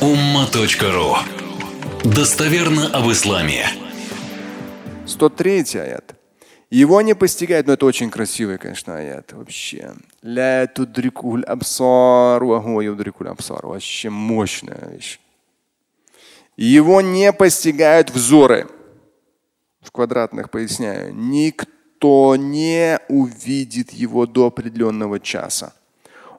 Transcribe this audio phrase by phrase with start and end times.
[0.00, 1.16] umma.ru
[2.04, 3.66] Достоверно об исламе.
[5.06, 6.14] 103 аят.
[6.68, 9.94] Его не постигает, но это очень красивый, конечно, аят вообще.
[10.20, 13.66] Ля тудрикуль абсар, абсар.
[13.66, 15.18] Вообще мощная вещь.
[16.58, 18.68] Его не постигают взоры.
[19.80, 21.14] В квадратных поясняю.
[21.14, 25.72] Никто не увидит его до определенного часа.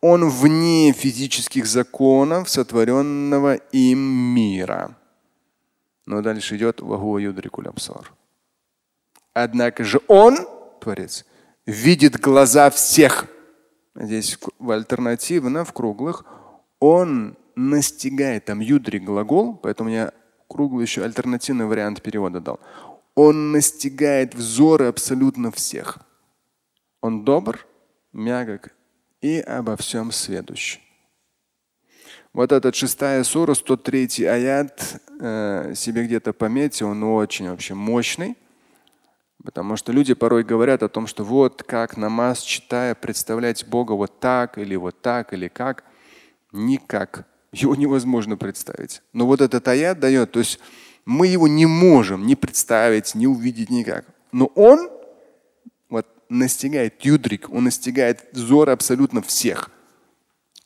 [0.00, 4.96] Он вне физических законов сотворенного им мира.
[6.06, 6.80] Но дальше идет.
[9.34, 10.36] Однако же он,
[10.80, 11.24] Творец,
[11.66, 13.26] видит глаза всех.
[13.96, 16.24] Здесь в альтернативно, в круглых,
[16.78, 20.12] он настигает, там юдри глагол, поэтому я
[20.46, 22.60] круглый еще альтернативный вариант перевода дал.
[23.16, 25.98] Он настигает взоры абсолютно всех.
[27.00, 27.66] Он добр,
[28.12, 28.72] мягок
[29.20, 30.78] и обо всем сведущ.
[32.32, 38.36] Вот этот шестая сура, 103 аят, э, себе где-то пометьте, он очень вообще мощный.
[39.44, 44.18] Потому что люди порой говорят о том, что вот как намаз читая, представлять Бога вот
[44.20, 45.84] так или вот так или как.
[46.52, 47.26] Никак.
[47.52, 49.00] Его невозможно представить.
[49.12, 50.58] Но вот этот аят дает, то есть
[51.06, 54.04] мы его не можем ни представить, ни увидеть никак.
[54.32, 54.90] Но он
[56.28, 59.70] настигает юдрик, он настигает взор абсолютно всех.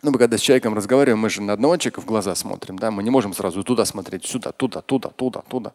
[0.02, 2.90] Ну, мы когда с человеком разговариваем, мы же на одного человека в глаза смотрим, да,
[2.90, 5.72] мы не можем сразу туда смотреть, сюда, туда, туда, туда, туда.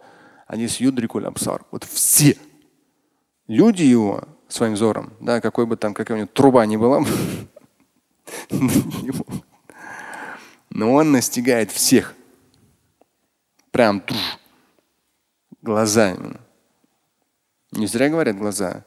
[0.47, 1.63] Они с юдрикуль абсар.
[1.71, 2.38] Вот все
[3.47, 7.05] люди его своим взором, да, какой бы там, какая у него труба ни была,
[10.69, 12.13] но он настигает всех.
[13.72, 14.03] Прям
[15.61, 16.41] глаза именно.
[17.72, 18.85] Не зря говорят глаза.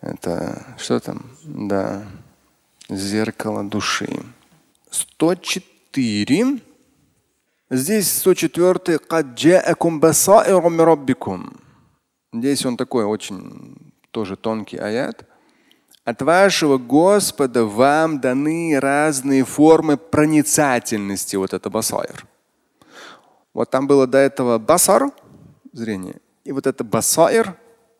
[0.00, 1.30] Это что там?
[1.44, 2.04] Да.
[2.88, 4.08] Зеркало души.
[4.90, 6.60] 104.
[7.70, 8.98] Здесь 104.
[12.32, 15.24] Здесь он такой очень тоже тонкий аят.
[16.04, 21.36] От вашего Господа вам даны разные формы проницательности.
[21.36, 22.26] Вот это басайр.
[23.52, 25.10] Вот там было до этого басар,
[25.72, 27.56] зрение, и вот это басайр,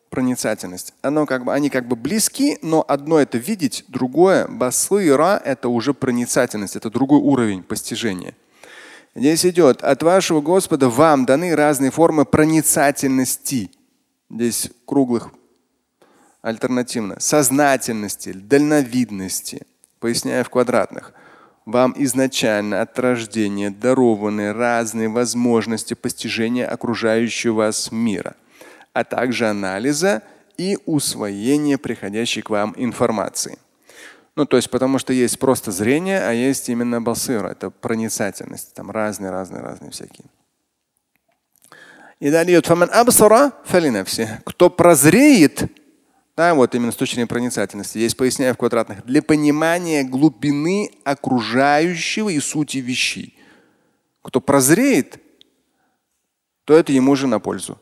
[0.09, 0.93] проницательность.
[1.01, 5.93] Оно как бы, они как бы близки, но одно это видеть, другое басыра это уже
[5.93, 8.35] проницательность, это другой уровень постижения.
[9.15, 13.71] Здесь идет от вашего Господа вам даны разные формы проницательности.
[14.29, 15.31] Здесь круглых
[16.41, 19.63] альтернативно сознательности, дальновидности,
[19.99, 21.13] поясняя в квадратных.
[21.65, 28.35] Вам изначально от рождения дарованы разные возможности постижения окружающего вас мира,
[28.93, 30.23] а также анализа
[30.57, 33.57] и усвоения приходящей к вам информации.
[34.35, 38.91] Ну, то есть, потому что есть просто зрение, а есть именно басыра, это проницательность, там
[38.91, 40.27] разные, разные, разные всякие.
[42.19, 42.67] И далее идет
[44.45, 45.71] Кто прозреет,
[46.35, 47.97] да, вот именно с точки зрения проницательности.
[47.97, 49.05] Есть поясняю в квадратных.
[49.05, 53.37] Для понимания глубины окружающего и сути вещей.
[54.21, 55.21] Кто прозреет,
[56.63, 57.77] то это ему же на пользу.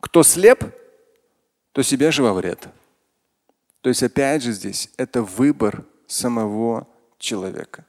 [0.00, 0.64] Кто слеп,
[1.72, 2.68] то себе же во вред.
[3.80, 6.86] То есть опять же здесь это выбор самого
[7.18, 7.86] человека.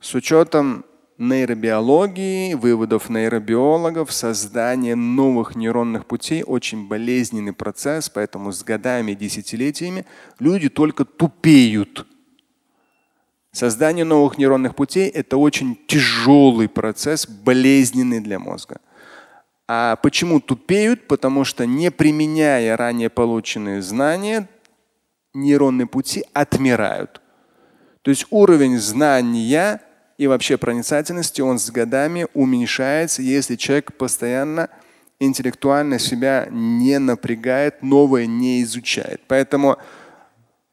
[0.00, 0.84] С учетом
[1.16, 10.06] нейробиологии, выводов нейробиологов, создание новых нейронных путей очень болезненный процесс, поэтому с годами, десятилетиями
[10.38, 12.06] люди только тупеют.
[13.52, 18.80] Создание новых нейронных путей– это очень тяжелый процесс, болезненный для мозга.
[19.66, 21.08] А почему тупеют?
[21.08, 24.48] Потому что не применяя ранее полученные знания,
[25.34, 27.20] нейронные пути отмирают.
[28.02, 29.80] То есть уровень знания
[30.16, 34.68] и вообще проницательности, он с годами уменьшается, если человек постоянно
[35.18, 39.20] интеллектуально себя не напрягает, новое не изучает.
[39.26, 39.76] Поэтому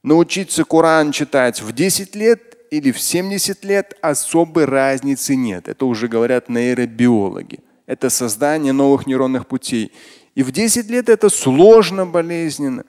[0.03, 5.67] научиться Коран читать в 10 лет или в 70 лет особой разницы нет.
[5.67, 7.59] Это уже говорят нейробиологи.
[7.85, 9.91] Это создание новых нейронных путей.
[10.35, 12.83] И в 10 лет это сложно, болезненно.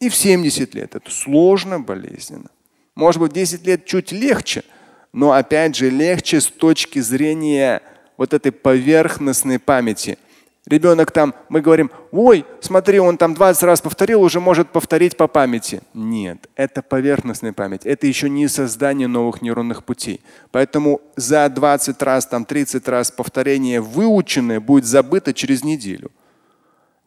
[0.00, 2.50] И в 70 лет это сложно, болезненно.
[2.94, 4.62] Может быть, 10 лет чуть легче–
[5.12, 7.82] но опять же легче с точки зрения
[8.16, 10.18] вот этой поверхностной памяти.
[10.66, 15.26] Ребенок там, мы говорим, ой, смотри, он там 20 раз повторил, уже может повторить по
[15.26, 15.82] памяти.
[15.92, 17.84] Нет, это поверхностная память.
[17.84, 20.20] Это еще не создание новых нейронных путей.
[20.52, 26.12] Поэтому за 20 раз, там 30 раз повторение выученное будет забыто через неделю.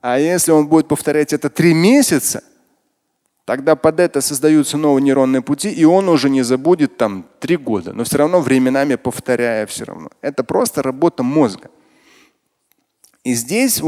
[0.02, 2.44] А если он будет повторять это три месяца,
[3.46, 7.94] Тогда под это создаются новые нейронные пути, и он уже не забудет там три года,
[7.94, 10.10] но все равно временами повторяя все равно.
[10.22, 11.70] Это просто работа мозга.
[13.26, 13.82] И здесь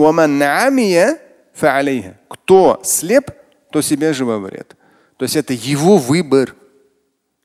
[2.27, 3.31] кто слеп,
[3.71, 4.75] то себе во вред.
[5.17, 6.55] То есть это его выбор.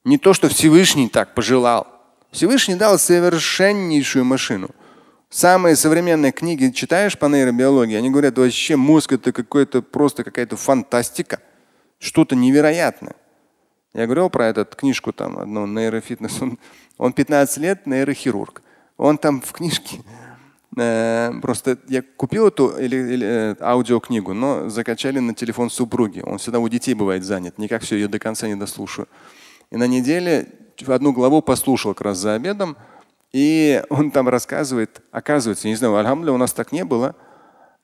[0.02, 1.86] Не то, что Всевышний так пожелал.
[2.30, 4.70] Всевышний дал совершеннейшую машину.
[5.28, 11.40] Самые современные книги читаешь по нейробиологии, они говорят, вообще мозг это какой-то просто какая-то фантастика,
[11.98, 13.16] что-то невероятное.
[13.92, 16.40] Я говорил про эту книжку там, одну нейрофитнес.
[16.40, 16.58] Он,
[16.96, 18.62] он 15 лет нейрохирург.
[18.96, 20.00] Он там в книжке
[20.74, 26.22] просто я купил эту или, или, э, аудиокнигу, но закачали на телефон супруги.
[26.24, 27.58] Он всегда у детей бывает занят.
[27.58, 29.08] Никак все ее до конца не дослушаю.
[29.70, 30.48] И на неделе
[30.86, 32.76] одну главу послушал как раз за обедом.
[33.32, 37.16] И он там рассказывает, оказывается, не знаю, альхамдуля у нас так не было.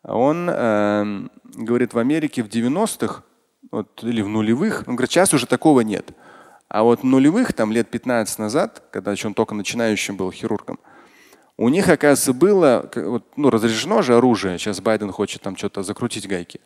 [0.03, 3.23] Он э, говорит, в Америке в 90-х
[3.71, 6.11] вот, или в нулевых, он говорит, сейчас уже такого нет.
[6.69, 10.79] А вот нулевых, там лет 15 назад, когда еще он только начинающим был хирургом,
[11.59, 12.89] у них, оказывается, было
[13.37, 14.59] ну, разрешено же оружие.
[14.59, 16.61] Сейчас Байден хочет там что-то закрутить гайки.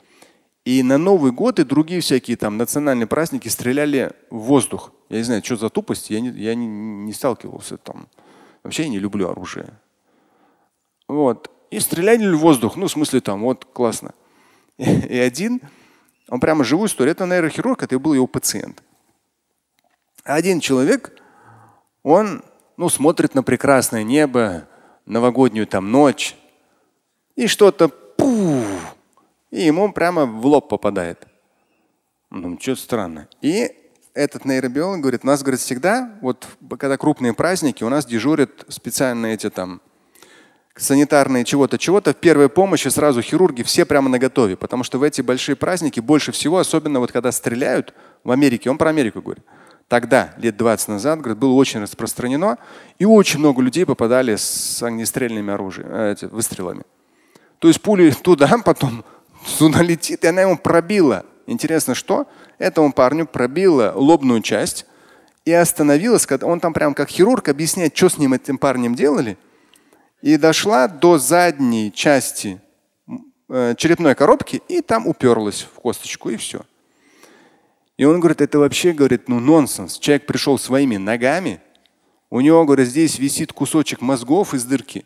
[0.67, 4.93] И на Новый год и другие всякие там национальные праздники стреляли в воздух.
[5.09, 8.07] Я не знаю, что за тупость, я не, я не, не сталкивался там.
[8.63, 9.71] Вообще я не люблю оружие.
[11.09, 11.51] Вот.
[11.71, 12.77] И стреляли в воздух.
[12.77, 14.13] Ну, в смысле там, вот классно.
[14.77, 15.63] И, один,
[16.29, 18.83] он прямо живую историю, это нейрохирург, это был его пациент.
[20.23, 21.19] Один человек,
[22.03, 22.45] он
[22.77, 24.69] ну, смотрит на прекрасное небо,
[25.07, 26.37] новогоднюю там ночь,
[27.35, 28.63] и что-то пу,
[29.51, 31.27] и ему прямо в лоб попадает.
[32.31, 33.29] Ну, что странно.
[33.41, 33.71] И
[34.15, 36.47] этот нейробиолог говорит, у нас, говорит, всегда, вот
[36.79, 39.81] когда крупные праздники, у нас дежурят специальные эти там
[40.75, 45.03] санитарные чего-то, чего-то, первая помощь и сразу хирурги все прямо на готове, потому что в
[45.03, 47.95] эти большие праздники больше всего, особенно вот когда стреляют
[48.25, 49.45] в Америке, он про Америку говорит,
[49.93, 52.57] тогда, лет 20 назад, говорит, было очень распространено,
[52.99, 56.85] и очень много людей попадали с огнестрельными оружиями, э, эти, выстрелами.
[57.59, 59.05] То есть пули туда, потом
[59.59, 61.27] туда летит, и она ему пробила.
[61.47, 62.27] Интересно, что?
[62.57, 64.87] Этому парню пробила лобную часть
[65.45, 69.37] и остановилась, когда он там прям как хирург объясняет, что с ним этим парнем делали,
[70.23, 72.63] и дошла до задней части
[73.51, 76.63] э, черепной коробки и там уперлась в косточку и все.
[77.97, 79.99] И он говорит, это вообще, говорит, ну нонсенс.
[79.99, 81.61] Человек пришел своими ногами,
[82.31, 85.05] у него, говорит, здесь висит кусочек мозгов из дырки.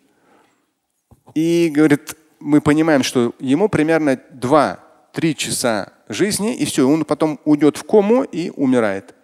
[1.35, 7.77] И, говорит, мы понимаем, что ему примерно 2-3 часа жизни, и все, он потом уйдет
[7.77, 9.15] в кому и умирает.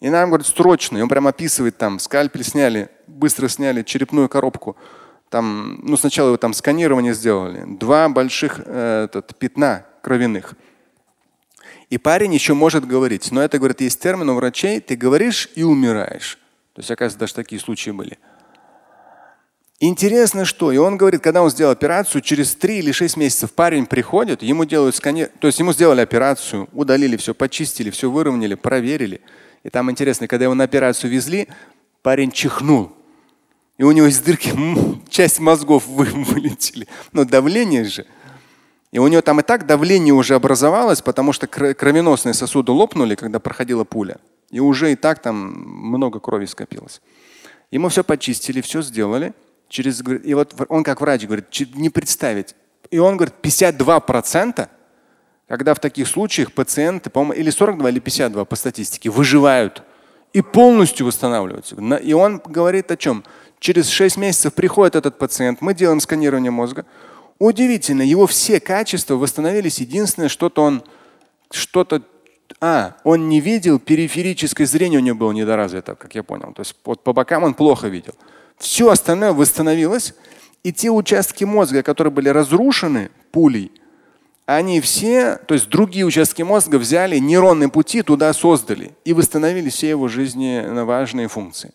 [0.00, 4.76] И нам, говорит, срочно, и он прям описывает там, скальпель сняли, быстро сняли черепную коробку.
[5.30, 7.64] Там, ну, сначала его там сканирование сделали.
[7.78, 10.54] Два больших э, этот, пятна кровяных.
[11.90, 13.30] И парень еще может говорить.
[13.30, 16.38] Но это, говорит, есть термин у врачей, ты говоришь и умираешь.
[16.74, 18.18] То есть, оказывается, даже такие случаи были.
[19.78, 20.72] Интересно, что.
[20.72, 24.64] И он говорит, когда он сделал операцию, через три или шесть месяцев парень приходит, ему
[24.64, 29.20] делают сканер, то есть ему сделали операцию, удалили все, почистили, все выровняли, проверили.
[29.64, 31.48] И там интересно, когда его на операцию везли,
[32.02, 32.92] парень чихнул.
[33.76, 34.50] И у него из дырки
[35.10, 36.88] часть мозгов вылетели.
[37.12, 38.06] Но давление же.
[38.96, 43.38] И у него там и так давление уже образовалось, потому что кровеносные сосуды лопнули, когда
[43.38, 44.16] проходила пуля.
[44.50, 47.02] И уже и так там много крови скопилось.
[47.70, 49.34] Ему все почистили, все сделали.
[49.68, 51.44] Через, и вот он как врач говорит,
[51.74, 52.54] не представить.
[52.90, 54.70] И он говорит, 52 процента,
[55.46, 59.82] когда в таких случаях пациенты, по-моему, или 42, или 52 по статистике, выживают
[60.32, 61.76] и полностью восстанавливаются.
[61.96, 63.24] И он говорит о чем?
[63.58, 66.86] Через 6 месяцев приходит этот пациент, мы делаем сканирование мозга,
[67.38, 69.78] Удивительно, его все качества восстановились.
[69.78, 70.82] Единственное, что-то он,
[71.50, 72.02] что-то,
[72.60, 76.52] а, он не видел, периферическое зрение у него было недоразвито, как я понял.
[76.54, 78.14] То есть вот по бокам он плохо видел.
[78.58, 80.14] Все остальное восстановилось.
[80.62, 83.70] И те участки мозга, которые были разрушены пулей,
[84.46, 89.90] они все, то есть другие участки мозга взяли, нейронные пути туда создали и восстановили все
[89.90, 91.72] его жизненно важные функции.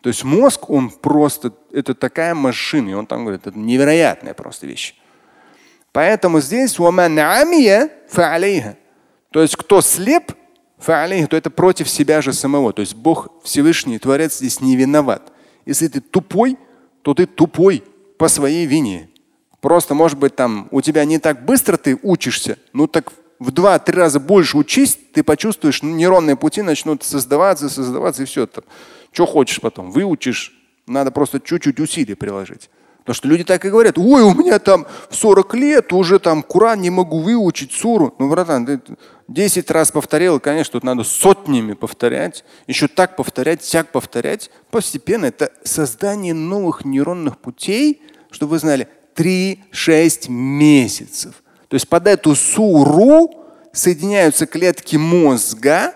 [0.00, 4.66] То есть мозг, он просто, это такая машина, и он там говорит, это невероятная просто
[4.66, 4.96] вещь.
[5.92, 6.78] Поэтому здесь
[9.30, 10.32] то есть кто слеп,
[11.26, 12.72] то это против себя же самого.
[12.72, 15.32] То есть Бог Всевышний, Творец здесь не виноват.
[15.64, 16.58] Если ты тупой,
[17.02, 17.84] то ты тупой
[18.18, 19.08] по своей вине.
[19.60, 23.96] Просто, может быть, там у тебя не так быстро ты учишься, ну так в два-три
[23.96, 28.46] раза больше учись, ты почувствуешь, ну, нейронные пути начнут создаваться, создаваться, и все.
[28.46, 28.64] Там.
[29.10, 30.52] Что хочешь потом, выучишь,
[30.86, 32.70] надо просто чуть-чуть усилий приложить.
[33.04, 36.42] Потому что люди так и говорят, ой, у меня там в 40 лет уже там
[36.42, 38.14] Куран не могу выучить суру.
[38.18, 38.80] Ну, братан, ты
[39.26, 44.50] 10 раз повторил, конечно, тут надо сотнями повторять, еще так повторять, всяк повторять.
[44.70, 51.42] Постепенно это создание новых нейронных путей, чтобы вы знали, 3-6 месяцев.
[51.68, 53.30] То есть под эту суру
[53.72, 55.94] соединяются клетки мозга,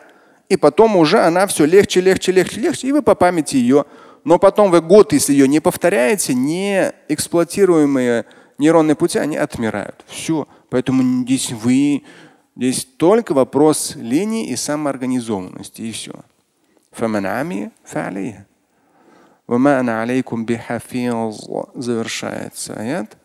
[0.49, 3.85] и потом уже она все легче, легче, легче, легче, и вы по памяти ее.
[4.27, 8.25] Но потом вы год, если ее не повторяете, не эксплуатируемые
[8.59, 10.05] нейронные пути, они отмирают.
[10.09, 10.49] Все.
[10.69, 12.03] Поэтому здесь вы,
[12.57, 16.13] здесь только вопрос лени и самоорганизованности, и все.
[21.77, 23.17] Завершается аят.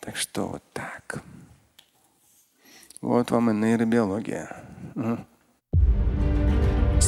[0.00, 1.22] Так что вот так.
[3.02, 4.64] Вот вам и нейробиология.